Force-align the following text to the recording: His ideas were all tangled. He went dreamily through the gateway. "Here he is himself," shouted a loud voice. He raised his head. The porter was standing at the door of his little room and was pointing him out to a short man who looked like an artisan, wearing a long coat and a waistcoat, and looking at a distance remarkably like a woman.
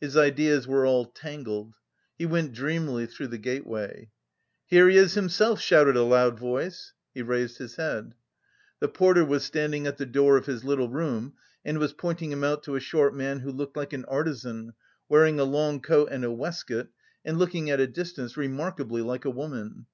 His 0.00 0.16
ideas 0.16 0.68
were 0.68 0.86
all 0.86 1.04
tangled. 1.04 1.74
He 2.16 2.26
went 2.26 2.52
dreamily 2.52 3.06
through 3.06 3.26
the 3.26 3.38
gateway. 3.38 4.12
"Here 4.66 4.88
he 4.88 4.96
is 4.96 5.14
himself," 5.14 5.60
shouted 5.60 5.96
a 5.96 6.04
loud 6.04 6.38
voice. 6.38 6.92
He 7.12 7.22
raised 7.22 7.58
his 7.58 7.74
head. 7.74 8.14
The 8.78 8.86
porter 8.86 9.24
was 9.24 9.42
standing 9.42 9.84
at 9.88 9.96
the 9.96 10.06
door 10.06 10.36
of 10.36 10.46
his 10.46 10.62
little 10.62 10.88
room 10.88 11.32
and 11.64 11.80
was 11.80 11.92
pointing 11.92 12.30
him 12.30 12.44
out 12.44 12.62
to 12.62 12.76
a 12.76 12.80
short 12.80 13.16
man 13.16 13.40
who 13.40 13.50
looked 13.50 13.76
like 13.76 13.92
an 13.92 14.04
artisan, 14.04 14.74
wearing 15.08 15.40
a 15.40 15.42
long 15.44 15.80
coat 15.80 16.06
and 16.12 16.22
a 16.24 16.30
waistcoat, 16.30 16.86
and 17.24 17.36
looking 17.40 17.68
at 17.68 17.80
a 17.80 17.88
distance 17.88 18.36
remarkably 18.36 19.02
like 19.02 19.24
a 19.24 19.30
woman. 19.30 19.86